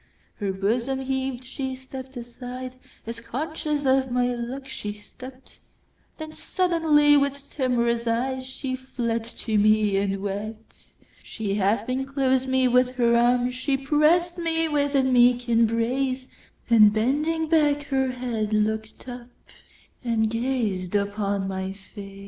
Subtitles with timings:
[0.39, 2.73] Her bosom heaved—she stepp'd aside,
[3.05, 10.19] As conscious of my look she stept—Then suddenly, with timorous eyeShe fled to me and
[10.23, 10.93] wept.
[11.21, 16.27] She half enclosed me with her arms, She press'd me with a meek embrace;
[16.67, 19.29] And bending back her head, look'd up,
[20.03, 22.19] And gazed upon my face.